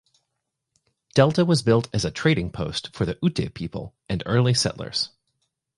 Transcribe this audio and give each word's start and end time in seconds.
Delta 1.13 1.45
was 1.45 1.61
built 1.61 1.87
as 1.93 2.03
a 2.05 2.09
trading 2.09 2.51
post 2.51 2.89
for 2.91 3.05
the 3.05 3.19
Ute 3.21 3.53
people 3.53 3.93
and 4.09 4.23
early 4.25 4.55
settlers. 4.55 5.11